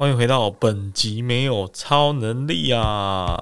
[0.00, 3.38] 欢迎回到本集没有超能力啊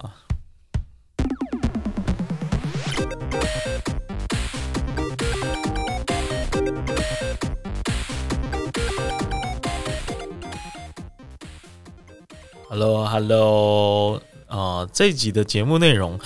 [12.68, 16.18] ！Hello，Hello，啊，这一集的节目内容。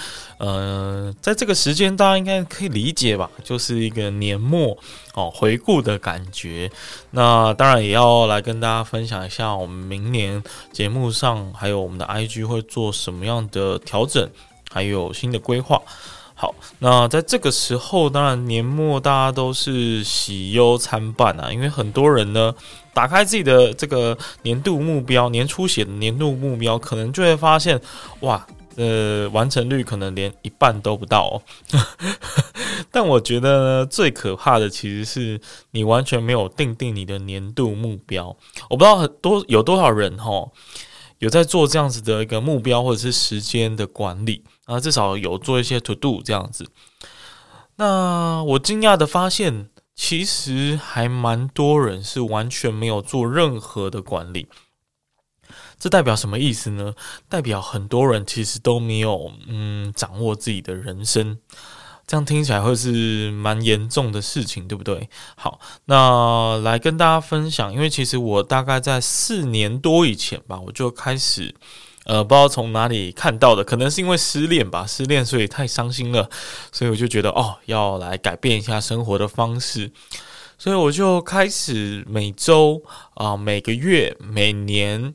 [0.42, 3.30] 呃，在这个时间，大家应该可以理解吧？
[3.44, 4.76] 就是一个年末
[5.14, 6.68] 哦，回顾的感觉。
[7.12, 10.42] 那当然也要来跟大家分享一下，我们明年
[10.72, 14.28] 节目上还有我们的 IG 会做什么样的调整，
[14.68, 15.80] 还有新的规划。
[16.34, 22.52] 好，那在这个时候，当然年末大家都是喜忧参半啊，因为很多人呢，
[22.92, 27.80] 打开自己的这个年度目标，年初写的年度目标，可能就会发现，
[28.22, 28.44] 哇。
[28.76, 31.42] 呃，完成率可能连一半都不到。
[32.90, 35.40] 但我觉得，最可怕的其实是
[35.70, 38.36] 你完全没有定定你的年度目标。
[38.68, 40.50] 我不知道很多有多少人哈，
[41.18, 46.66] 有在做这样子的一个目标或者是时间的管理啊，至少有做一些 to do 这样子。
[47.76, 54.48] 那我惊讶的发现，其实还蛮多人是完全没有做任何的管理。
[55.82, 56.94] 这代表什么意思呢？
[57.28, 61.36] 代表很多人其实都没有嗯掌握自己的人生，
[62.06, 65.10] 这样听起来会是蛮严重的事情，对不对？
[65.34, 71.52] 好，那来跟大家分享，因为其实我大概在四年多以前吧，我就开始
[72.04, 76.30] 呃不知道从哪里看到的，可能是因为失恋吧，失恋所以太伤心了，
[76.70, 79.90] 所以我就觉得哦要来改变一下生活的方式，
[80.56, 82.80] 所以我就开始每周
[83.14, 85.12] 啊、每个月每年。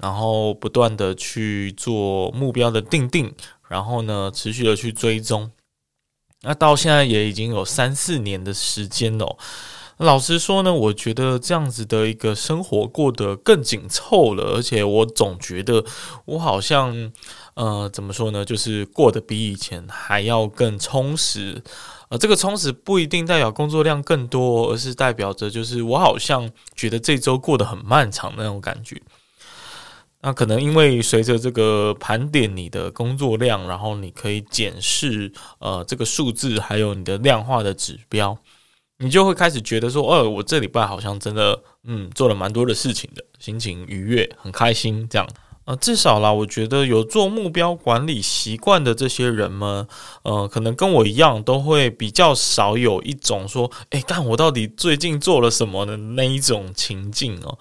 [0.00, 3.34] 然后不断的去做目标的定定，
[3.68, 5.50] 然后呢，持续的去追踪。
[6.42, 9.36] 那到现在也已经有三四年的时间了。
[9.98, 15.82] 老实说呢，我觉得这样子的一个生活过得更紧凑了，而且我总觉得
[16.26, 17.10] 我好像，
[17.54, 21.62] 呃，怎么说呢，就是过得比以前还要更充实。
[22.10, 29.00] 呃，这个充实不一定代表工作量更多，而是代表着就是我好像觉得这周过得很漫长那种感觉。
[30.26, 38.36] 那可能因为随着这个盘点你的工作量，然后你可以检视呃这个数字，还有你的量化的指标，
[38.98, 45.28] 你就会开始觉得说，哦，我这礼拜好像真的嗯做了蛮多的事情的，心情愉悦，很开心这样。
[45.64, 49.86] 呃，至少啦，我觉得有做目标管理习惯的这些人们，
[50.24, 57.56] 呃，可能跟我一样，都会比较少有一种说，诶，干我到底最近做了什么的那一种情境哦。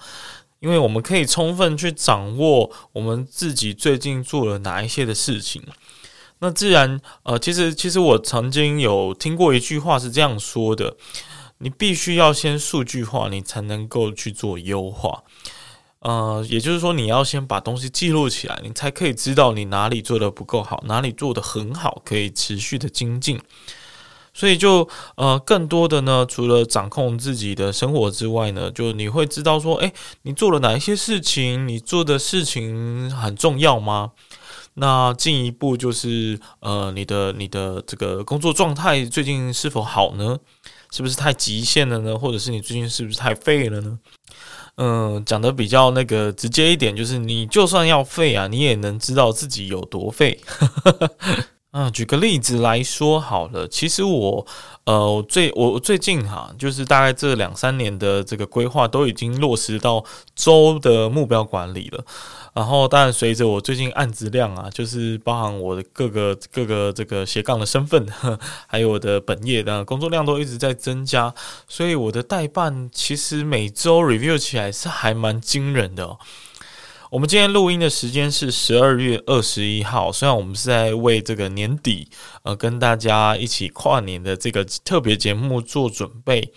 [0.66, 5.62] 因为我们可以充分去掌握我们自己最近做了哪一些的事情，
[6.40, 10.98] 那自然，呃，其实其实我曾经有听过一句话是这样说的：
[11.60, 15.24] 你必须要先数据化，你才能够去做优化。
[16.00, 23.40] 呃，也就是说，你要先把东西记录起来，你才可以知道你哪里做得不够好，哪里做得很好，可以持续的精进。
[24.38, 31.66] 所以就呃，更多的呢，除了掌控自己的生活之外呢，就你会知道说，诶，你做了哪一些事情？
[31.66, 34.12] 你做的事情很重要吗？
[34.74, 40.38] 那进一步就是呃，你的你的这个工作状态最近是否好呢？
[40.92, 42.18] 是不是太极限了呢？
[42.18, 43.98] 或者是你最近是不是太废了呢？
[44.76, 50.38] 嗯，讲得比较那个直接一点，就是你就算要废啊，你也能知道自己有多废。
[51.78, 54.48] 嗯，举个例子来说好了，其实我，
[54.86, 60.02] 呃，我最我最近哈，就是大概这两三年的这个规划都已经落实到
[60.34, 62.02] 周的目标管理了。
[62.54, 68.08] 然后，当然随着我最近案子量啊，就是包含我的各个各个这个斜杠的身份，
[68.68, 71.34] 还有我的本业的工作量都一直在增加，
[71.68, 76.18] 所以我的代办其实每周 review 起来是还蛮惊人的。
[77.16, 82.10] 我们今天录音的时间是十二月二十一号，虽然我们是在为这个年底
[82.44, 86.52] 呃跟大家一起跨年的这个特别节目做准备，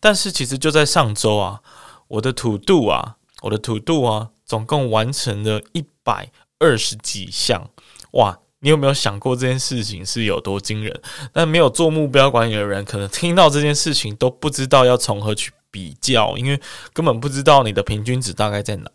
[0.00, 1.60] 但是其实就在上周啊，
[2.08, 7.68] 我的 To Do 啊，我的 To Do 啊，总共完成了一百二十几项，
[8.12, 8.38] 哇！
[8.60, 10.98] 你有没有想过这件事情是有多惊人？
[11.30, 16.58] 但没有做目标管理的人，可能听到这件事情都不知道要从何去比较，因为
[16.94, 18.90] 根本不知道你的平均值大概在哪。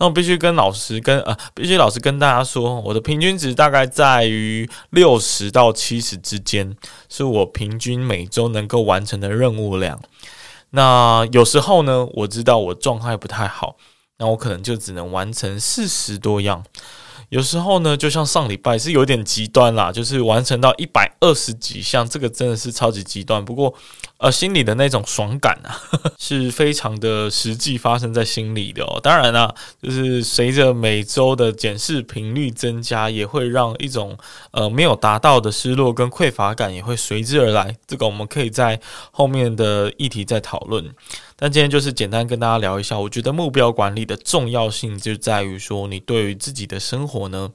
[0.00, 6.74] 那我必须跟老师跟呃，必须老师跟大家说，我的平均值大概在于六十到七十之间，
[7.10, 10.00] 是我平均每周能够完成的任务量。
[10.70, 13.76] 那有时候呢，我知道我状态不太好，
[14.16, 16.64] 那我可能就只能完成四十多样。
[17.28, 23.44] 有时候呢，就像上礼拜是有点极端啦，就是完成到一百二十几项，这个真的是超级极端。
[23.44, 23.72] 不过，
[24.20, 25.80] 呃，心里的那种爽感啊，
[26.20, 29.00] 是非常的实际发生在心里的哦。
[29.02, 34.18] 当然啦，就是随着每周的检视频率增加，也会让一种
[34.50, 37.74] 呃没有达到的失落跟匮乏感也会随之而来。
[37.86, 38.78] 这个我们可以在
[39.10, 40.84] 后面的议题再讨论。
[41.34, 47.50] 但今天就是简单跟大家聊一下，我觉得目标管理的重要性就在于说，你对于自己的生活呢，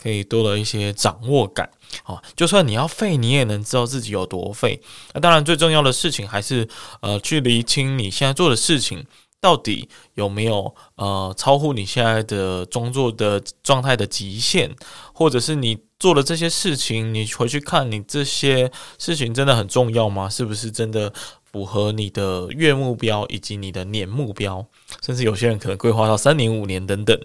[0.00, 1.68] 可以多了一些掌握感。
[2.04, 4.80] 哦，就算你要废，你也能知道自己有多废。
[5.14, 6.68] 那当然，最重要的事情还是
[7.00, 9.06] 呃，去厘清你现在做的事情
[9.40, 14.70] 到底有没有呃超乎你现在的工作的状态的极限，
[15.12, 20.28] 或者是你做的这些事情，你回去看你这些事情真的很重要吗？
[20.28, 21.10] 是不是真的
[21.50, 24.66] 符合你的月目标以及你的年目标？
[25.02, 27.18] 甚至有些人可能规划到三年、五年等等。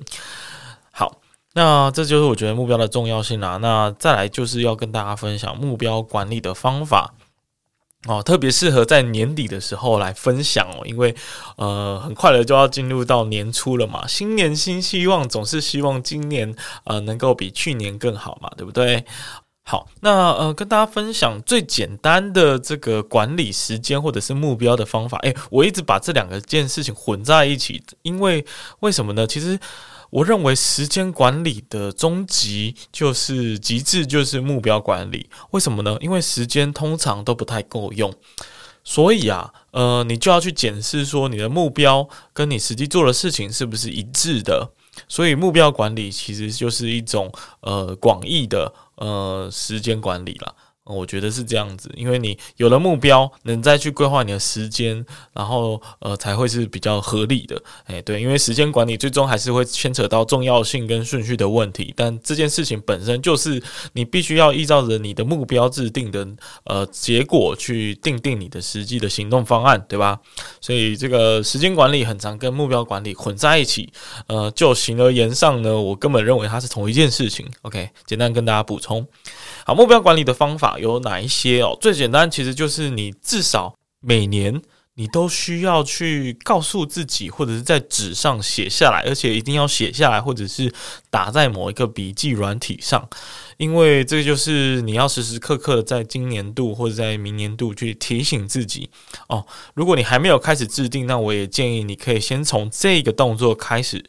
[1.54, 3.58] 那这就是我觉得目标的重要性啦。
[3.58, 7.14] 那再来就是要跟大家分享目标管理的方法
[8.08, 11.16] 哦，特别适合在年底的时候来分享哦，因为
[11.56, 16.54] 呃很快的就要进入到年初了嘛，新年新希望，总是希望今年
[16.86, 19.06] 呃能够比去年更好嘛，对不对？
[19.64, 25.18] 好，那呃跟大家分享最简单的这个管理时间或者是目标的方法。
[25.20, 28.44] 诶，我一直把这两个件事情混在一起，因为
[28.80, 29.28] 为什么呢？
[29.28, 29.60] 其实。
[30.14, 35.28] 我认为时间管理的终极就是极致，就是目标管理。
[35.50, 35.98] 为什么呢？
[36.02, 38.14] 因为时间通常都不太够用，
[38.84, 44.72] 所以啊，呃，你就要去检视说你的目标跟你实际做的事情是不是一致的。
[45.08, 50.56] 所以目标管理其实就是一种呃广义的呃时间管理了。
[50.86, 57.62] 我觉得是这样子，因为你有了目标，能再去规划你的时间，然后呃才会是比较合理的。
[57.88, 63.62] 诶，对，因为时间管理最终还是会牵扯到重要性跟顺序的问题，但这件事情本身就是
[63.94, 66.28] 你必须要依照着你的目标制定的
[66.66, 70.20] 呃结果去定定你的实际的行动方案，对吧？
[70.60, 73.92] 所以这个时间管理很常跟目标管理混在一起。
[74.28, 77.50] 呃，就形而言上呢，我根本认为它是同一件事情。
[77.62, 79.06] OK，简单跟大家补充。
[79.66, 81.78] 好，目标管理的方法有哪一些哦？
[81.80, 84.62] 最简单其实就是你至少每年
[84.96, 90.72] 你都需要去告诉自己，或者是在纸上写下来，而且一定要写下来，或者是
[91.10, 93.10] 打在某一个笔记软体上，
[93.58, 98.90] 因为这个就是你要时时刻刻在今年度或者在明年度去提醒自己
[99.30, 99.46] 哦。
[99.74, 104.06] 如果你还没有开始制定，那我也建议你可以先从这个动作开始，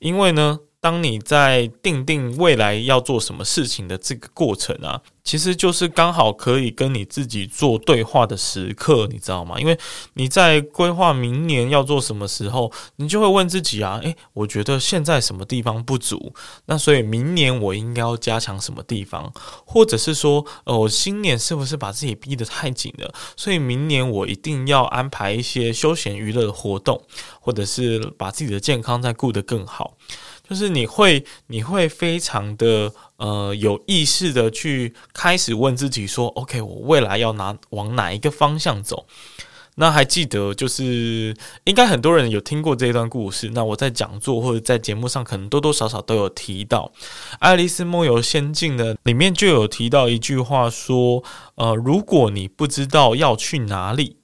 [0.00, 0.58] 因为呢。
[0.86, 9.58] 当你在定定未来要做什么事情的这个过程啊，其实就是刚好可以跟你自己做对话的时刻，你知道吗？
[9.58, 9.76] 因为
[10.14, 16.32] 你在规划明年要做什么时候，你就会问自己啊，诶，我觉得现在什么地方不足？
[16.66, 19.32] 那所以明年我应该要加强什么地方？
[19.64, 23.12] 或者是说，呃，我今年是不是把自己逼得太紧了？
[23.36, 27.02] 所以明年我一定要安排一些休闲娱乐的活动，
[27.40, 29.94] 或者是把自己的健康再顾得更好。
[30.48, 39.06] 就是你会，你会非常的呃有意识的去开始问自己说：“OK，我未来要拿往哪一个方向走？”
[39.78, 43.50] 那还记得，就是应该很多人有听过这一段故事。
[43.52, 46.90] 那我在讲座或者在节目上，可能多多少少都有提到
[47.40, 51.22] 《爱丽丝梦游仙境》的里面就有提到一句话说
[51.56, 54.16] ：“呃，如果你不知道要去哪里。”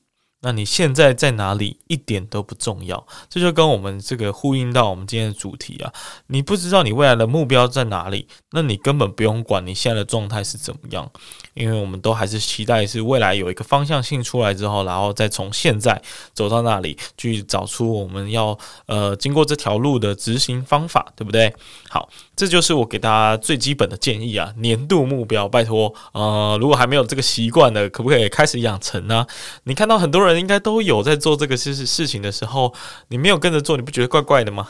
[0.43, 5.93] 那你现在在哪里一点都不重要，这就跟我们这个呼应到我们今天的主题啊。
[6.27, 11.11] 你不知道你未来的目标在哪里，那你根本不用管你现在的状态是怎么样，
[11.55, 16.03] 因为我们都还是期待是未来有一个方向性出来之后，然后再从现在
[16.35, 21.55] 走到那里去找出我们要呃经过这条路的执行方法，对不对？
[21.93, 24.53] 好，这就是我给大家最基本的建议啊。
[24.57, 29.25] 年度目标，拜托，呃，如果还没有这个习惯的，可不可以开始养成呢？
[29.63, 30.33] 你看到很多人。
[30.43, 32.75] 应该都有在做这个事事情的时候，
[33.09, 34.67] 你没有跟着做，你不觉得怪怪的吗？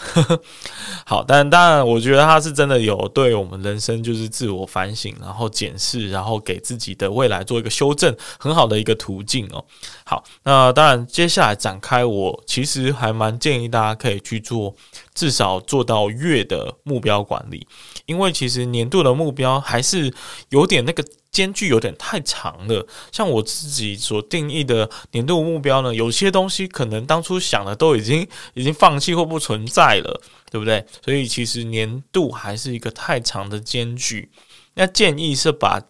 [1.07, 9.65] 好，但当然，我觉得他是真的有对我们人生就是自我反省，然后检视，然后给自己的未来做一个修正，很好的一个途径哦。
[10.05, 14.75] 好，那当然，接下来展开，我其实还蛮建议大家可以去做，
[15.15, 17.67] 至少做到月的目标管理，
[18.07, 20.13] 因为其实年度的目标还是
[20.51, 21.05] 有点那个。
[21.33, 30.85] 间距有点太长了，像我自己所定义的年度目标呢，有些东西可能当初想的都已经已经放弃或不存在了，对不对？
[31.03, 34.31] 所以其实年度还是一个太长的间距，
[34.75, 35.81] 那建议是把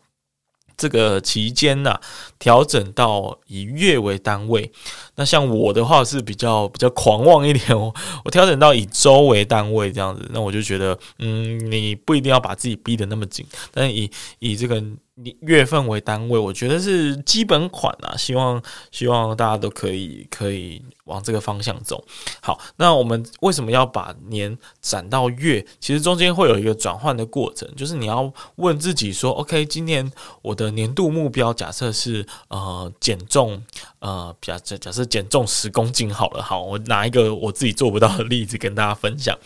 [0.76, 1.98] 这个期间呢
[2.38, 4.70] 调整到以月为单位。
[5.16, 7.92] 那像我的话是比较比较狂妄一点哦，
[8.24, 14.82] 我调整到以周为单位这样子，那我就觉得，嗯，你不一定要把自己逼得那么紧，但是以以这个。
[15.14, 18.16] 你月份为单位，我觉得是基本款啊。
[18.16, 22.02] 希望希望大家都可以可以往这个方向走。
[22.40, 25.64] 好，那我们为什么要把年展到月？
[25.78, 33.62] 其实中间会有一个转换的过程，就是你要问自己说：“OK，今年我的年度目标假设是呃减重，
[33.98, 39.38] 呃假假假设减重十公斤好了。”好，我拿一个我自己做不到的例子跟大家分享。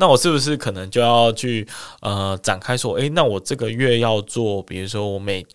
[0.00, 1.68] 那我是不是可能就要去
[2.00, 5.46] 呃展开说，诶，那我这个月要做，比如说我每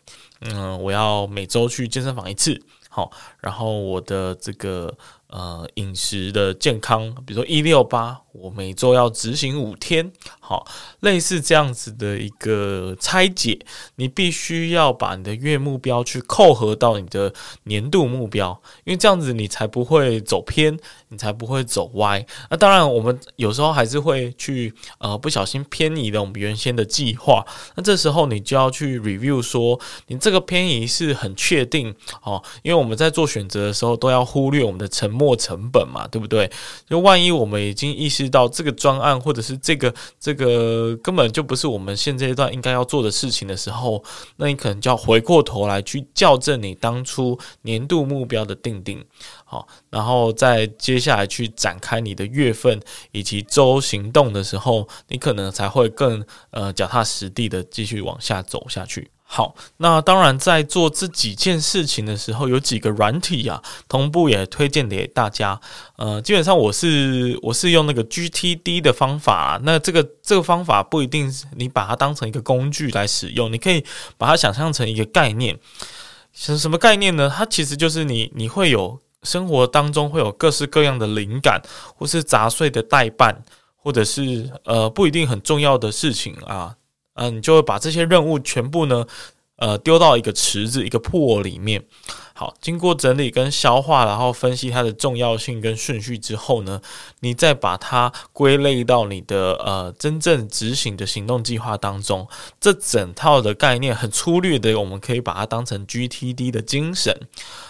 [0.41, 3.11] 嗯我要每周去健身房一次，好，
[3.41, 4.95] 然后我的这个
[5.27, 8.21] 呃饮食的健康，比如说一六八。
[8.42, 10.68] 我每周要执行五天，好，
[11.00, 13.58] 类似这样子的一个拆解，
[13.96, 20.77] 你必须要把你的月目标去扣合到你的年度目标，因为这样子你才不会走偏，
[21.10, 22.25] 你才不会走歪。
[22.50, 36.51] 那当然，我们有时候还是会去呃不小心偏移了我们原先的计划，那这时候你就要去 review 说，你这个偏移是很确定哦，因为我们在做选择的时候都要忽略我们的沉没成本嘛，对不对？
[36.89, 38.25] 就万一我们已经意识。
[38.25, 44.03] 知道这个专案，或者是这个这个根本就不是我们现阶段应该要做的事情的时候，
[44.38, 49.03] 那你可能就要回过头来去校正你当初年度目标的定定，
[49.44, 52.79] 好，然后再接下来去展开你的月份
[53.12, 59.12] 以及周行动的时候，你可能才会更呃脚踏实地的继续往下走下去。
[59.27, 65.60] 好，那当然，在做这几件事情的时候，有几个软体啊，同步也推荐给大家。
[65.98, 73.84] 呃，基本上我是我是用那个 GTD 的方法，那这个这个方法不一定你把它当成一个工具来使用，你可以
[74.17, 75.60] 把它想象成一个概念。
[76.32, 77.29] 是什么概念呢？
[77.36, 81.60] 它其实就是你你会有生活当中会有各式各样的灵感，
[81.98, 83.44] 或是杂碎的待办，
[83.75, 86.75] 或者是呃不一定很重要的事情啊。
[87.15, 89.05] 嗯、你就会把这些任务全部呢，
[89.57, 91.84] 呃，丢到一个池子、一个破里面。
[92.38, 96.81] 好，经过整理跟消化，然后分析它的重要性跟顺序之后呢，
[97.22, 102.27] 你再把它归类到你的呃真正执行的行动计划当中。
[102.60, 107.17] 这整套的概念很粗略的，我们可以把它当成 GTD 的精神。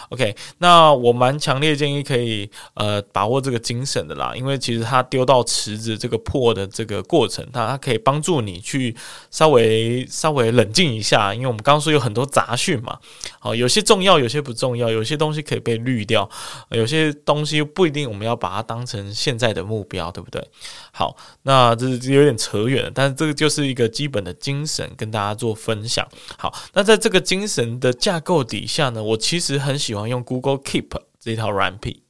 [0.09, 8.95] OK，那我蛮强烈建议可以呃把握这个精神的啦，因为其实它丢到池子这个破的这个过程，它它可以帮助你去
[9.31, 12.99] 稍微稍微冷静一下，因为我们刚刚说有很多杂讯嘛，
[13.39, 16.29] 好，有些重要，有些不重要，有些东西可以被滤掉，
[16.69, 20.47] 有些东西不一定我们要把它当成现在的目标，对不对？
[20.91, 26.07] 好，那这是有点扯远了，但是这个就是一个基本的精神，跟大家做分享。
[26.37, 29.94] 好，那在这个精神的架构底下呢，我其实很喜欢。
[29.95, 30.89] 喜欢用 Google Keep
[31.21, 32.03] 这套软体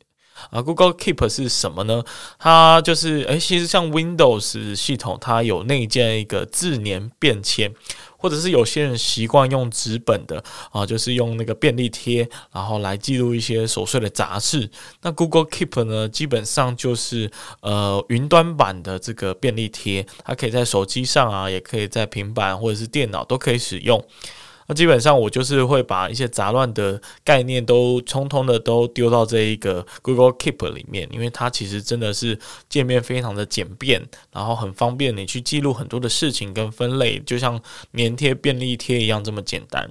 [0.49, 2.03] 啊，Google Keep 是什么呢？
[2.39, 7.71] 它就是诶、其实像 Windows 系统，它有内建一个自年便签，
[8.17, 14.67] 或者是有些人习惯用纸本的啊，就是用那个便利贴，然后来记录一些琐碎的杂事。
[15.03, 24.03] 那 Google Keep 呢，基本上就是呃云端版的这个便利贴，它可以在手机上啊，也可以在平板或者是电脑都可以使用。
[24.67, 37.61] 那基本上我就是会把一些杂乱的概念都通通的都丢到这一个 Google Keep 里面，因为它其实真的是界面非常的简便，然后很方便你去记录很多的事情跟分类，就像
[37.93, 39.89] 粘贴便利贴一样这么简单。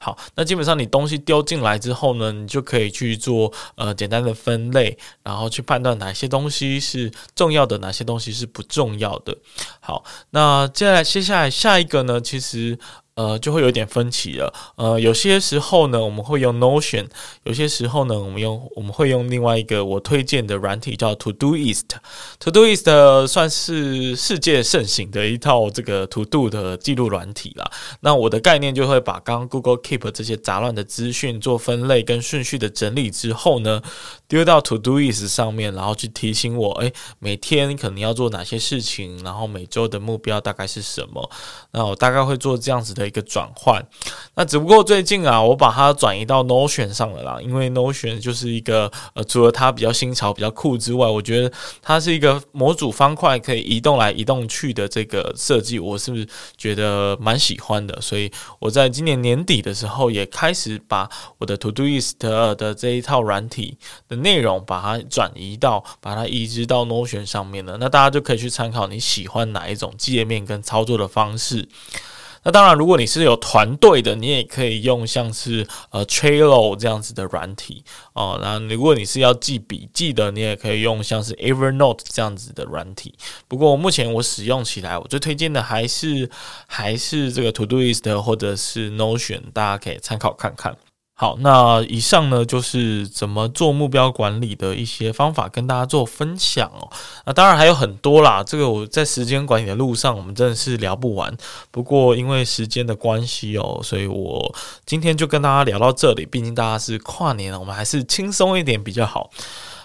[0.00, 9.36] 好，那基本上你东西丢进来之后呢，你就可以去做呃简单的分类，然后去判断哪些东西是重要的，哪些东西是不重要的。
[9.80, 12.78] 好，那接下来接下来下一个呢，其实。
[13.18, 14.54] 呃，就会有点分歧了。
[14.76, 17.04] 呃，有些时候呢，我们会用 Notion；
[17.42, 21.82] 有些时候呢，我们用我们会用另外一个我推荐的软体叫 Todoist。
[22.38, 27.68] Todoist 算是世界盛行的一套这个 To Do 的记录软体啦。
[28.02, 33.82] 那我的概念就会把刚刚 Google Keep 这些杂乱的资讯做分类跟顺序的整理之后呢，
[34.28, 41.28] 丢到 Todoist 上面，然后去提醒我，诶，每天可能要做哪些事情，然后每周的目标大概是什么。
[41.72, 43.07] 那我大概会做这样子的。
[43.08, 43.84] 一个转换，
[44.34, 47.38] 那只不过最近啊，我把它转移到 Notion 上了啦。
[47.42, 51.50] 因为 Notion 就是一个呃，除了它比较新潮、比较酷之外，我觉得
[51.82, 58.00] 它是一个模组方块可以移动来移动去的这个设计，我是不是觉得蛮喜欢的？
[58.00, 67.76] 所以我在今年年底的时候也开始把我的 Todoist 的这一套软体的内容把它转移到，把它移植到 Notion 上面了。
[67.78, 71.68] 那大家就可以去参考你喜欢哪一种界面跟操作的方式。
[72.42, 78.38] 那当然，如果你是有团队的，你也可以用像是呃 Trello 这样子的软体哦。
[78.40, 83.14] 那如果你是要记笔记的，你也可以用像是 Evernote 这样子的软体。
[83.46, 86.30] 不过目前我使用起来，我最推荐的还是
[86.66, 90.76] 还是这个 Todoist 或者是 Notion，大家可以参考看看。
[91.20, 96.88] 好，那以上呢就是怎么做目标管理的一些方法，跟大家做分享哦。
[97.26, 101.36] 那当然还有很多啦，这个我在时间管理的路上，我们真的是聊不完。
[101.72, 104.54] 不过因为时间的关系哦，所以我
[104.86, 106.24] 今天就跟大家聊到这里。
[106.24, 109.28] 毕竟大家是跨年了，我们还是轻松一点比较好。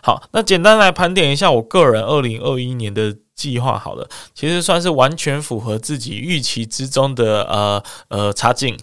[0.04, 3.18] 好，那简单来盘点一下我个人二零二一年的。
[3.36, 8.78] 计划好了，其实算是完全符合自己预期之中的呃呃差劲，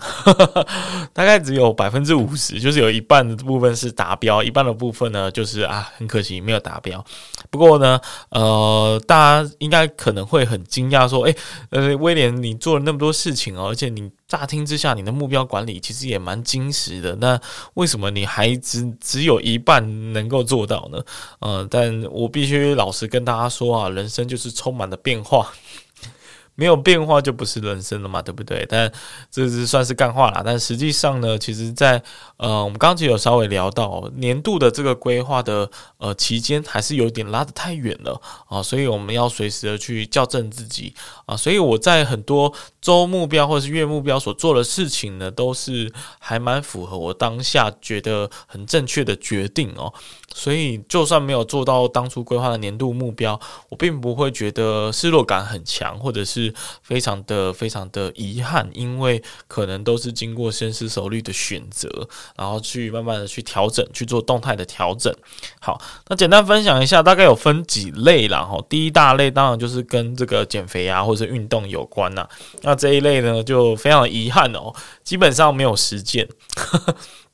[1.15, 7.05] 大概只有百分之五十，就是有一半的部分是达标，一半的部分呢就是啊很可惜没有达标。
[7.51, 11.37] 不过呢，呃，大家应该可能会很惊讶说，诶，
[11.71, 14.11] 呃，威廉你做了那么多事情哦，而且你。
[14.31, 17.17] 乍听之下，你的目标管理其实也蛮精实的。
[17.17, 17.39] 那
[17.75, 21.03] 为什么你还只只有一半能够做到呢？
[21.41, 25.53] 呃，但我必须老实跟大家说啊，人生就是充满了变化。
[26.61, 28.67] 没有变化就不是人生了嘛，对不对？
[28.69, 28.93] 但
[29.31, 30.43] 这是算是干话啦。
[30.45, 32.03] 但实际上呢，其实在，
[32.37, 40.93] 呃，我们刚刚其实有稍微聊到年度的这个规划的呃期间，还是有点拉得太远了啊，所以我们要随时的去校正自己
[41.25, 41.35] 啊。
[41.35, 42.53] 所以我在很多
[42.83, 49.91] 周目标或者是月目标所做的事情呢，都是还蛮符合我当下觉得很正确的决定哦。
[50.35, 53.41] 所以就算没有做到当初规划的年度目标，
[53.71, 56.50] 我并不会觉得失落感很强，或者是。
[56.83, 61.89] 非常的非常的遗憾，因为可能都是经过深思熟虑的选择，
[62.37, 65.15] 然后去慢慢的去调整，去做动态的调整。
[65.61, 68.43] 好，那简单分享一下，大概有分几类啦。
[68.43, 72.29] 哈，第一大类当然就是跟这个减肥啊，或者运动有关呐。
[72.63, 74.73] 那这一类呢，就非常遗憾哦，
[75.05, 76.29] 基本上没有实践。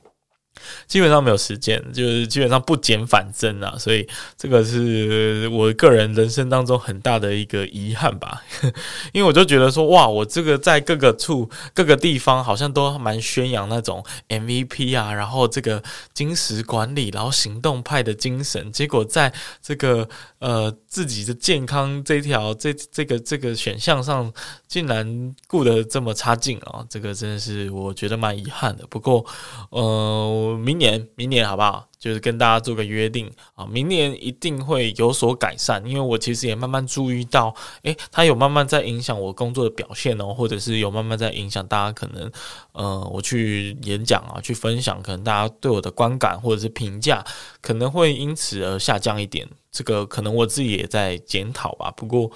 [0.87, 4.07] 基本上没有时间，就是基本上不减反增啊，所以
[4.37, 8.43] 这个是我个人人生当中很大的一个遗憾吧。
[9.13, 15.83] 因为我就觉得说，哇，我这个在各个处、各个地方好像都蛮宣扬那种 MVP 啊，然后这个
[16.15, 19.33] 精实管理，然后行动派的精神，结果在
[19.63, 20.09] 这个
[20.39, 24.33] 呃自己的健康这条这这个这个选项上，
[24.67, 28.87] 竟然顾得这么差劲啊，这个真的是我觉得蛮遗憾的。
[28.89, 29.25] 不过，
[29.71, 30.77] 呃，明。
[30.77, 31.89] 年，明年好不好？
[32.07, 35.85] 就是跟大家做个约定啊，明年一定会有所改善。
[35.85, 42.31] 因为我其实也慢慢注意到，诶，它有慢慢在影响我工作的表现哦，或者是有慢慢在影响大家可能，
[42.71, 47.25] 呃，我去演讲啊，去分享，可能大家对我的观感或者是评价，
[47.61, 49.49] 可能会因此而下降一点。
[49.73, 51.91] 这个可能我自己也在检讨吧。
[51.91, 52.31] 不过。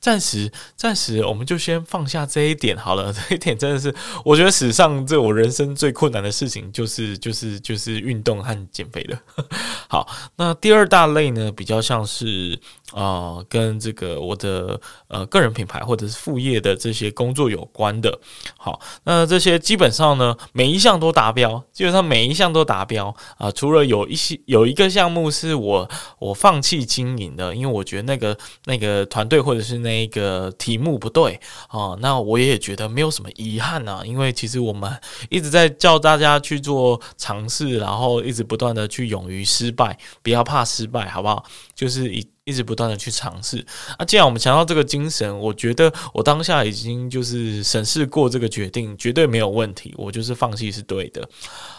[0.00, 3.12] 暂时，暂时，我们就先放下这一点好了。
[3.28, 9.02] 这一点真的是，我觉得史上这我人生最困难的事情，就是就是就是运动和减肥
[9.88, 12.58] 好，那第二大类呢，比较像是
[12.92, 18.18] 啊、跟这个我的呃个人品牌或者是副业的这些工作有关的。
[18.58, 30.10] 好，那这些基本上呢，每一项都达标，基本上每一项都达标啊、除了有一些有一个项目是我我放弃经营的，因为我觉得那个那个团队或者是那。
[30.10, 34.90] 个题目不对啊，那我也觉得没有什么遗憾啊，因为其实我们
[35.28, 41.44] 一直在叫大家去做尝试，然后一直不断的去勇于失败，不要怕失败，好不好？
[41.74, 43.64] 就是一一直不断的去尝试。
[43.98, 51.28] 那既然我们强调这个精神，我觉得我当下已经就是审视过这个决定，绝对没有问题，我就是放弃是对的。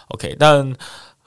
[0.10, 0.76] OK，但。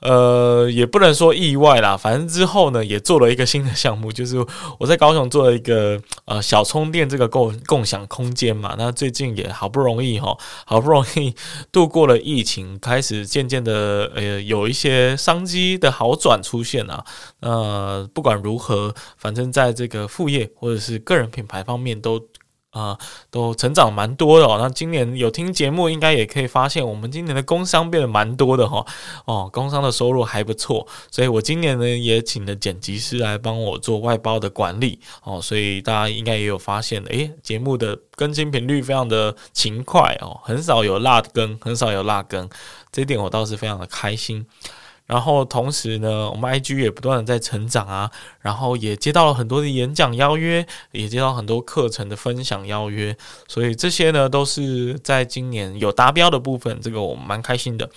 [0.00, 4.37] 呃，也不能说意外啦，反正之后呢，也做了一个新的项目，就是
[4.78, 8.74] 我在高雄做了一个呃小充电这个共共享空间嘛。
[8.76, 11.35] 那最近也好不容易哈，好不容易
[11.72, 17.02] 度过了疫情，开始渐渐的呃有一些商机的好转出现啊。
[17.40, 22.20] 呃，不管如何，反正在这个副业或者是个人品牌方面都。
[22.74, 22.98] 啊、
[23.30, 24.58] 都成长蛮多的哦。
[24.60, 28.84] 那今年有听节目，应该也可以发现，我们今年的工商变得蛮多的哈。
[29.24, 35.40] 哦，工商的收入还不错，所以我今年呢也请了剪辑师来帮我做外包的管理哦。
[35.40, 42.48] 所以大家应该也有发现，诶，节目的更新频率非常的勤快哦，很少有落更，很少有落更，
[42.90, 44.44] 这点我倒是非常的开心。
[45.06, 57.90] 然后同时呢，我们 IG 也不断的在成长啊，然后也接到了很多的演讲邀约，也接到很多课程的分享邀约，所以这些呢都是在今年有达标的部分，这个我们蛮开心的。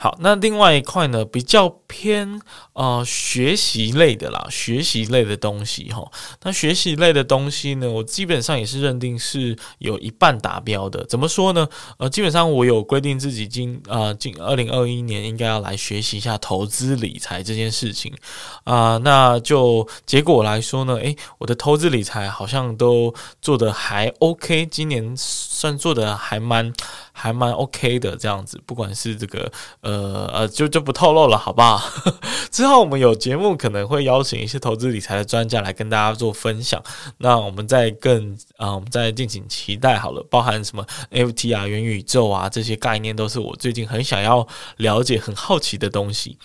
[0.00, 2.40] 好，那另外一块呢，比较偏
[2.72, 6.08] 呃学习类的啦，学习类的东西哈。
[6.44, 11.04] 那学习类的东西呢，我基本上也是认定是有一半达标的。
[11.06, 11.68] 怎么说呢？
[11.98, 18.14] 呃，基本上我有规定自己今呃今二零二一年应该要来学习一下投资理财这件事情
[18.62, 26.72] 啊，那就结果来说呢，诶，我的投资理财好像都做得还 OK，今年算做得还蛮。
[27.18, 29.50] 还蛮 OK 的这样子，不管是这个
[29.80, 31.82] 呃呃，就就不透露了，好不好？
[32.52, 36.80] 之后我们有节目可能会邀请一些投资理财的专家来跟大家做分享。
[37.18, 40.24] 那我们再更啊、我们再敬请期待好了。
[40.30, 46.38] 包含什么 FT 啊、元宇宙啊这些概念，都是我最近很想要了解、很好奇的东西。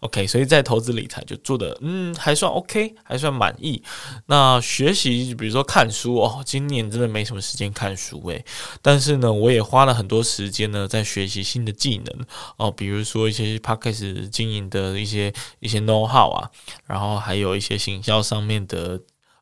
[0.00, 3.82] OK，所以在投资理财就做的嗯还算 OK，还算满意。
[4.26, 8.44] 那学习比如说看书哦，今年真的没什么时间看书诶、
[8.80, 10.20] 但是呢，我也花了很多。
[10.22, 16.50] 时间呢，在学习新的技能哦，比如说一些 Podcast 经营的一些一些 know how 啊，
[16.86, 19.00] 然后还有一些行销上面的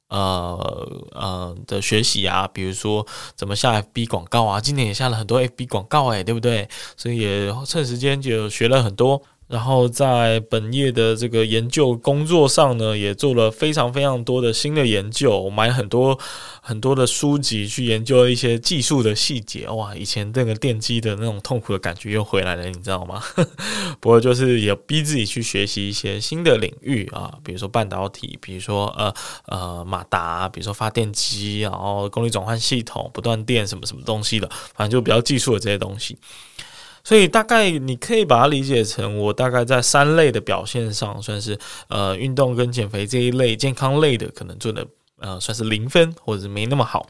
[0.09, 6.69] 呃呃的学习啊，比如说怎么下 FB 广告啊，今年也下了很多 FB 广告哎，对不对？
[6.97, 9.23] 所以也趁时间就学了很多。
[9.49, 16.19] 然后在本业的这个研究工作上呢，也做了非常非常多的新的研究，买很多
[16.61, 19.67] 很多的书籍去研究一些技术的细节。
[19.69, 23.23] 哇，以前那个电机的那种痛苦的感觉又回来了，你知道吗？
[24.01, 29.15] 不过就是也逼自己去学习一些新的领域啊，比如说半导体，比如说呃
[29.47, 36.19] 呃马达，比如说发电机，然后功率转换系统、不断电什么什么东西的，反正就比较技术的这些东西。
[37.09, 44.87] 所以大概你可以把它理解成，我大概在三类的表现上，算是呃运动跟减肥这一类健康类的，可能做的
[45.19, 47.09] 呃算是零分或者是没那么好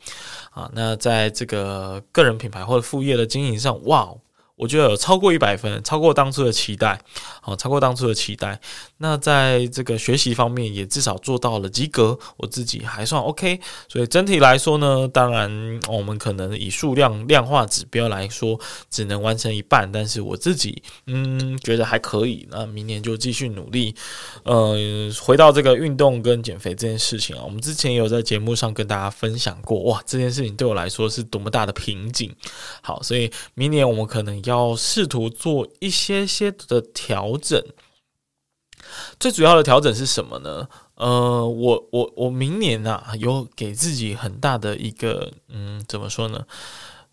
[0.50, 0.70] 啊。
[0.72, 4.08] 那在这个个人品牌或者副业的经营上，哇！
[4.58, 7.00] 我觉得有超过一百分，超过当初的期待，
[7.40, 8.60] 好，超过当初的期待。
[8.96, 13.60] 那在这个学习方面，也至少做到了及格，我自己还算 OK。
[13.86, 18.58] 所以整体来说呢，当然我们可能以数量量化指标来说，
[18.90, 22.44] 只能完成一半，但是我自己嗯觉得还可以。
[22.50, 23.94] 那明年就继续努力。
[24.42, 24.76] 呃，
[25.22, 32.34] 回到这个运动跟减肥这件事情啊，我们之前有在节目上跟大家分享过，哇，这件事情对我来说是多么大的瓶颈。
[32.82, 34.42] 好，所以明年我们可能。
[34.48, 37.62] 要试图做一些些的调整，
[39.20, 40.68] 最主要的调整是什么呢？
[40.94, 46.44] 呃，我我我明年啊，有给自己很大的一个，嗯，怎么说呢？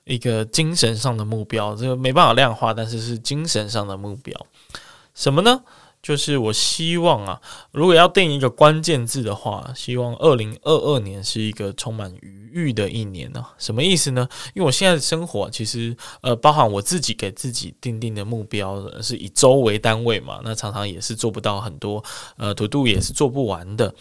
[0.06, 4.34] 一个精神上的目标，这个没办法量化，但是是精神上的目标，
[5.14, 5.64] 什么呢？
[6.06, 7.42] 就是我希望啊，
[7.72, 14.30] 如果要定一个关键字的话，希望二零二二年是一个充满愉悦的一年呢、什么意思呢？
[14.54, 22.04] 因为我现在的生活其实呃，包含我自己给自己定定的目标是以周为单位嘛，那常常也是做不到很多，
[22.38, 23.92] 呃，to do 也是做不完的。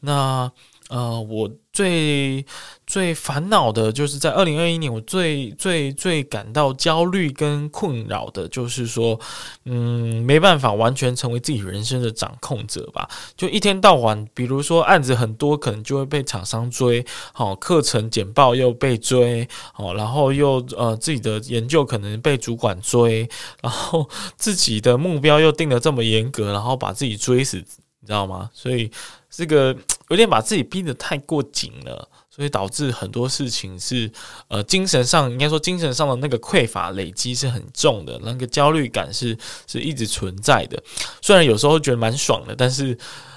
[0.00, 0.50] 那
[0.92, 2.44] 呃，我最
[2.86, 9.18] 最烦恼的就是在二零二一年，我最最最感到焦虑跟困扰的，就是说，
[9.64, 13.08] 嗯，没办法完全成为自己人生的掌控者吧。
[13.34, 17.02] 就一天到晚，比如说案子很多，可能就会被厂商追，
[17.32, 23.26] 好，课程简报又被追，好，然后又呃自己的研究可能被主管追，
[23.62, 28.50] 然后自己的目标又定得这么严格，然后把自己追死，你知道吗？
[28.52, 28.90] 所以。
[29.34, 29.74] 这个
[30.10, 34.10] 有点把自己逼得太过紧了，所以导致很多事情是
[34.48, 40.82] 呃精神上应该说精神上的那个匮乏累积是很重的，那个焦虑感是是一直存在的。
[41.22, 42.96] 虽然有时候觉得蛮爽的，但是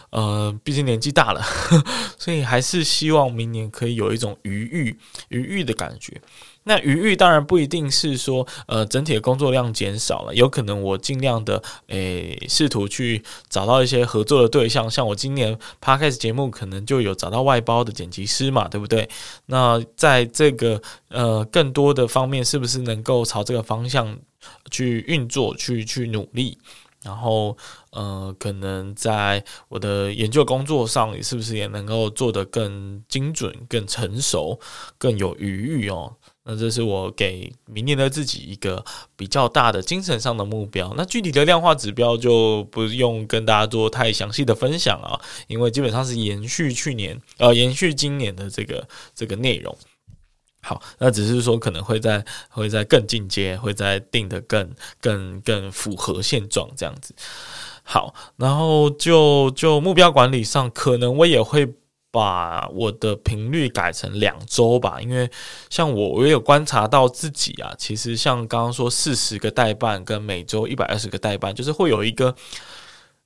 [0.09, 1.41] 呃毕竟年纪大了，
[2.19, 6.21] 所以还是希望明年可以有一种余裕余裕的感觉。
[6.67, 19.07] 那余裕当然不一定是说，呃，整体的工作量减少了，有可能我尽量的，诶、试图去找到一些合作的对象，像我今年 Podcast 节目可能就有找到外包的剪辑师嘛，对不对？
[19.45, 24.17] 那在这个呃更多的方面，是不是能够朝这个方向
[24.71, 26.57] 去运作，去去努力？
[27.03, 27.55] 然后
[27.91, 34.59] 呃，可能在我的研究工作上，是不是也能够做得更精准、更成熟、
[34.97, 36.15] 更有余裕哦？
[36.47, 40.93] 那这是我给明年的自己一个比较大的精神上的目标。
[40.95, 49.75] 那具体的量化指标就不用跟大家做太详细的分享啊，因为基本上是延续去年呃延续今年的这个这个内容。
[50.61, 57.15] 好，那只是说可能会在会在更进阶，会在定得更更更符合现状这样子。
[57.81, 61.73] 好，然后就就目标管理上，可能我也会。
[62.15, 65.29] 把我的频率改成两周吧，因为
[65.69, 72.33] 像我，我也有观察到自己啊，其实像刚刚说四十个代办跟每周一百二十个代办，就是会有一个，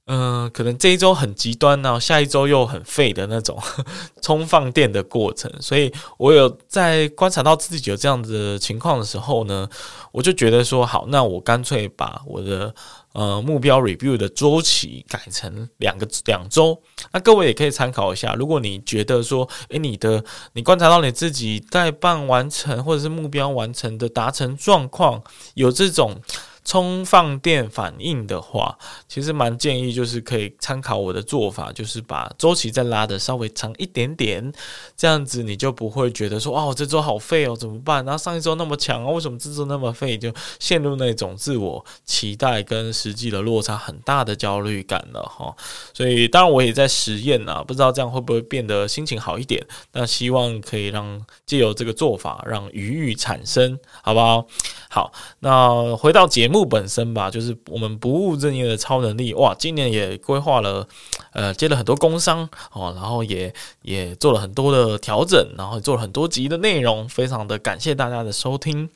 [0.08, 3.62] 嗯、可能这一周很极端，然后下一周又很废的那种
[4.24, 5.52] 充放电的过程。
[5.62, 9.70] 所以我有在观察到自己有这样子的情况的时候呢，
[10.12, 12.74] 我就觉得说，好，那我干脆把我的。
[13.14, 16.80] 呃，目标 review 的周期改成两个两周，
[17.12, 18.36] 那各位也可以参考一下。
[18.36, 25.24] 如果你觉得说，诶，你的你观察到你自己代办完成或者是目标完成的达成状况，
[25.56, 26.22] 有这种。
[26.70, 28.78] 充放电反应的话，
[29.08, 34.54] 其实蛮建议，就是可以参考我的做法，就是把周期再拉的稍微长一点点，
[34.96, 38.06] 这样子你就不会觉得说，哦，这周好废哦，怎么办？
[38.06, 40.16] 然后上一周那么强哦，为什么这周那么废？
[40.16, 45.52] 就陷入那种自我期待跟实际的落差很大的焦虑感了哈。
[45.92, 49.66] 所以，当然我也在实验呐，不知道这样会不会变得心情好一点？
[49.94, 54.46] 那希望可以让借由这个做法，让余裕产生，好不好？
[54.92, 60.88] 好，那回到节目本身吧，就是我们不务正业的超能力哇，今年也规划了，
[61.34, 68.90] 呃，接了很多工商哦，然后也也做了很多的调整，然后做了很多集的内容，非常的感谢大家的收听。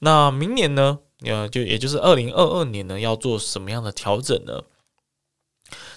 [0.00, 4.62] 那明年呢，呃，就也就是二零二二年呢，要做什么样的调整呢？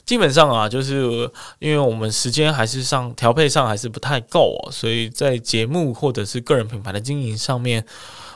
[0.05, 7.85] 基本上啊，就是因为我们时间还是上调配上还是不太够哦，所以在节目或者是个人品牌的经营上面。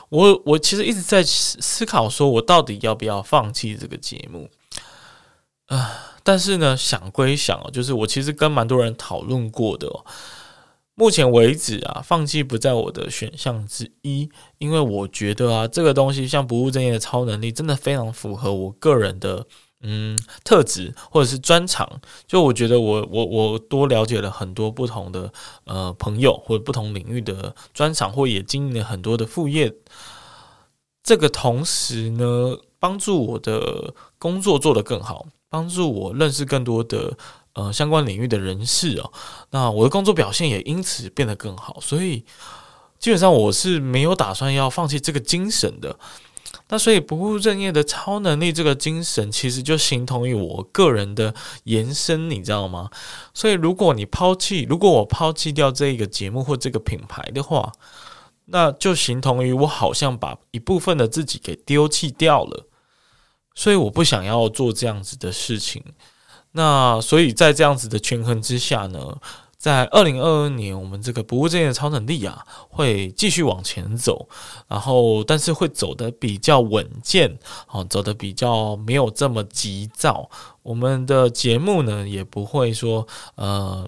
[0.08, 4.48] 我我其实一直在思思考，说我到底要不要放弃这个节目
[5.66, 6.16] 啊？
[6.22, 10.04] 但是呢，想归想哦，就是我其实跟蛮多人讨论过的哦。
[10.94, 19.46] 目前为止啊，放弃不在我的选项之一，因为我觉得啊，这个东西像不务正业的超能力，真的非常符合我个人的。
[19.86, 25.30] 嗯，特质或者是专长，就我觉得我我我多了解了很多不同的
[25.64, 29.70] 呃朋友或者不同领域的专长，或也经营了很多的副业。
[31.02, 37.14] 这个同时呢，帮助我的工作做得更好，帮助我认识更多的
[37.52, 39.12] 呃相关领域的人士哦。
[39.50, 42.24] 那我的工作表现也因此变得更好，所以
[42.98, 45.94] 基本上我是没有打算要放弃这个精神的。
[46.68, 52.90] 那所以不务正业的超能力这个精神，其实就形同于我个人的延伸，你知道吗？
[53.34, 57.72] 所以如果你抛弃，如果我抛弃掉这个节目或这个品牌的话，
[58.46, 62.66] 那就形同于我好像把一部分的自己给丢弃掉了。
[63.54, 65.82] 所以我不想要做这样子的事情。
[66.52, 69.18] 那所以在这样子的权衡之下呢，
[69.64, 74.28] 在二零二二年，我们这个不务正业的超能力啊，会继续往前走，
[74.68, 77.38] 然后但是会走的比较稳健，
[77.70, 80.28] 哦，走的比较没有这么急躁。
[80.64, 83.86] 我们的节目呢，也不会说，呃，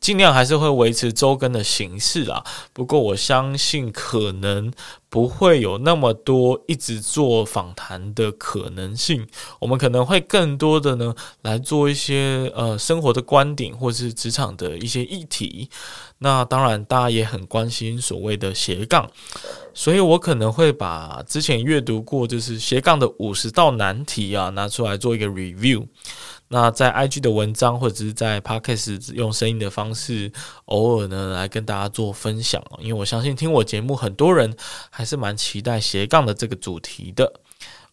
[0.00, 2.44] 尽量还是会维持周更的形式啦。
[2.74, 4.70] 不过我相信，可能
[5.08, 9.26] 不会有那么多一直做访谈的可能性。
[9.60, 15.70] 我们可能会更多的呢，来做一些呃生活的观点，或是职场的一些议题。
[16.22, 19.10] 那当然，大家也很关心所谓的斜杠，
[19.72, 25.86] 所以我可能会把之前阅读过就是斜杠的五十道难题啊拿出来做一个 review。
[26.48, 30.30] 那在 IG 的文章或者是在 Podcast 用声音的方式，
[30.66, 34.54] 偶尔呢来跟大家做分享，因为我相信听我节目很多人
[34.90, 37.40] 还是蛮期待斜杠的这个主题的。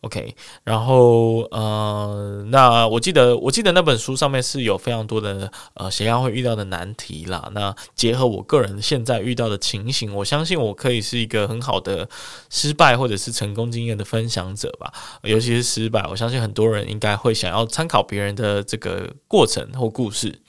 [0.01, 7.49] OK，然后呃，那我记得我记得那本书上面是有非常多的呃斜杠会遇到的难题啦。
[7.53, 12.07] 那结合我个人现在遇到的情形，我相信我可以是一个很好的
[12.49, 14.93] 失败或者是成功经验的分享者吧。
[15.23, 20.39] 尤其是失败，我相信很多人应该会想要参考别人的这个过程或故事。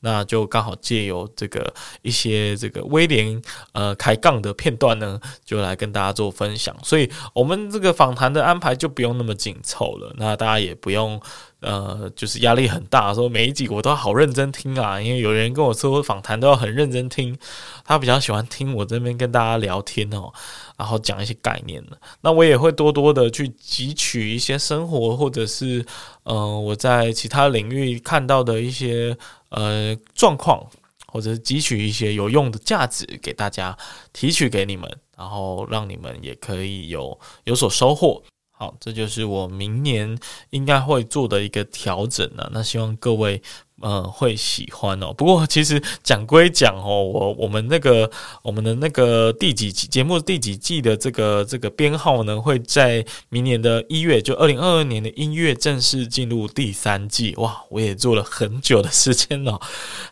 [0.00, 3.40] 那就刚好借由这个一些这个威廉
[3.72, 6.74] 呃开杠的片段呢，就来跟大家做分享。
[6.82, 10.14] 所以，我们这个访谈的安排就不用那么紧凑了。
[10.16, 11.20] 那大家也不用
[11.60, 14.98] 呃，就是压力很大，说每一集我都好认真听啊。
[14.98, 17.36] 因为有人跟我说访谈都要很认真听，
[17.84, 20.32] 他比较喜欢听我这边跟大家聊天哦，
[20.78, 21.84] 然后讲一些概念。
[22.22, 25.84] 那我也会多多的去汲取一些生活或者是
[26.22, 29.14] 呃我在其他领域看到的一些。
[29.50, 30.64] 呃，状况
[31.06, 33.76] 或者汲取一些有用的价值给大家
[34.12, 38.22] 提取给你们，然后让你们也可以有有所收获。
[38.52, 40.18] 好，这就是我明年
[40.50, 42.50] 应该会做的一个调整了。
[42.52, 43.42] 那希望各位
[43.80, 45.12] 呃会喜欢哦。
[45.12, 48.10] 不过其实讲归讲哦，我我们那个
[48.42, 57.34] 我们的那个第几季节目第几季的这个这个编号呢，会在明年的一月，就二零二二年的一月正式进入第三季。
[57.36, 59.60] 哇，我也做了很久的时间了，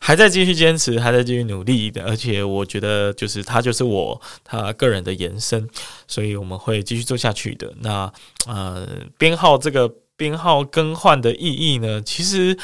[0.01, 5.69] 还在继续坚持，还在继续努力的，而且我觉得就是它就是我他个人的延伸，
[6.07, 7.73] 所以我们会继续做下去的。
[7.81, 8.13] 那
[8.47, 9.93] 呃，编号这个。
[10.19, 12.03] 编号更换的意义呢？
[12.03, 12.59] 其实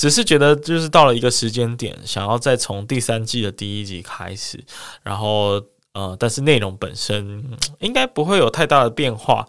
[0.00, 4.58] 只是觉得，就是到了一个时间点，想要再从第三季的第一集开始，
[5.02, 5.60] 然后
[5.92, 7.44] 呃，但是内容本身
[7.80, 9.46] 应该不会有太大的变化。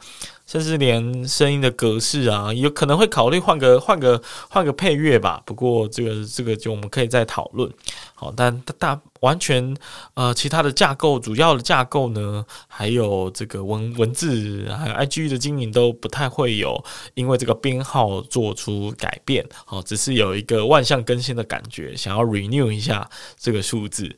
[0.51, 5.41] 甚至连声音的格式啊，有可能会考虑换个换个换个配乐吧。
[5.45, 7.71] 不过这个这个就我们可以再讨论。
[8.13, 9.73] 好，但大完全
[10.13, 16.83] 呃其他的架构，主要的架构呢，还有这个文文字，还有 IG 的经营都不太会有
[17.13, 19.47] 因为这个编号做出改变。
[19.63, 23.09] 好，只是有一个万象更新的感觉，想要 renew 一下
[23.39, 24.17] 这个数字。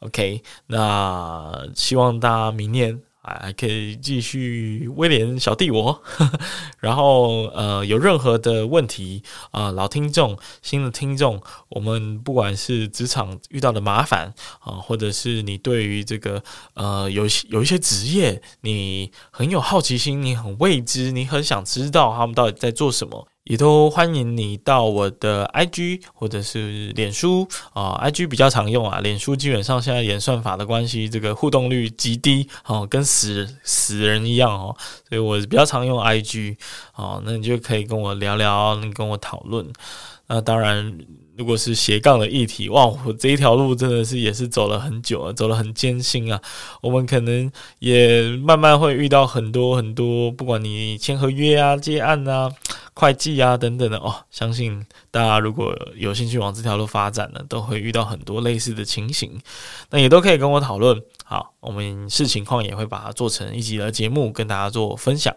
[0.00, 3.00] OK，那希望大家明年。
[3.22, 6.40] 还可以继续威廉小弟我，呵呵，
[6.78, 16.42] 然后呃有任何的问题啊、老听众、新的听众，我们不管是职场遇到的麻烦啊、或者是你对于这个
[16.74, 23.28] 呃有有一些职业你很有好奇心，你很未知，你很想知道他们到底在做什么。
[23.50, 34.76] 也都欢迎你到我的 IG 或者是脸书啊，IG 比较常用啊，脸书基本上现在演算法的关系，这个互动率极低哦，跟死死人一样哦，
[35.08, 36.58] 所以我比较常用 IG
[36.94, 39.66] 哦，那你就可以跟我聊聊，你跟我讨论。
[40.28, 40.96] 那当然，
[41.40, 46.38] 如果是斜杠的议题，哇，我这一条路真的是也是走了很久了，走了很艰辛啊。
[46.82, 52.52] 我们可能也慢慢会遇到很多很多，不管你签合约啊、接案啊。
[52.92, 59.40] 会计啊，等等的哦，相信大家如果有兴趣往这条路发展呢，都会遇到很多类似的情形，
[59.88, 61.00] 那也都可以跟我讨论。
[61.24, 65.34] 好，我们视情况也会把它做成一集的节目，跟大家做分享。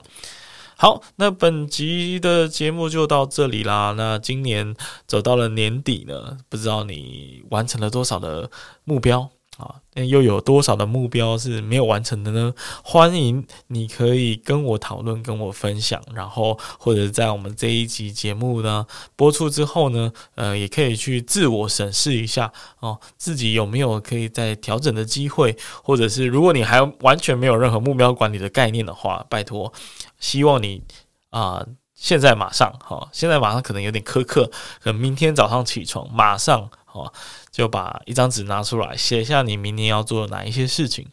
[0.78, 3.94] 好，那本集的节目就到这里啦。
[3.96, 4.76] 那今年
[5.08, 8.50] 走到了年底呢，不知道你完成了多少的
[8.84, 9.30] 目标？
[9.58, 12.52] 啊，那又有多少的目标是没有完成的呢？
[12.84, 18.86] 欢迎你可以跟我讨论，跟我分享，然后或者在我们这一集节目呢
[19.16, 29.72] 播出之后呢，呃，也可以去自我审视一下哦，自己有没有可以再调整的机会，或者是如果你还完全没有任何目标管理的概念的话，拜托，
[30.20, 30.82] 希望你
[31.30, 31.64] 啊、
[31.94, 34.50] 现在马上哈、哦，现在马上可能有点苛刻，
[34.82, 36.72] 可能明天早上起床马上。
[36.94, 37.12] 哦，
[37.52, 41.08] 就把一张纸拿出来，写下你明年要做哪一些事情，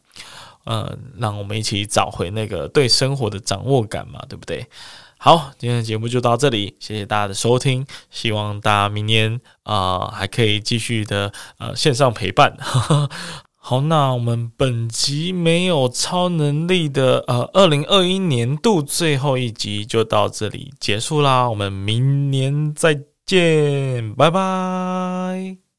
[0.67, 4.67] 嗯，让我们一起找回那个对生活的掌握感嘛，对不对？
[5.23, 12.57] 好，今天的节目就到这里，谢谢大家的收听，希望大家明年啊、还可以继续的呃线上陪伴。
[13.63, 25.70] 好，那我们本集没有超能力的呃二零二一年度最后一集就到这里结束啦，我们明年再见，拜拜。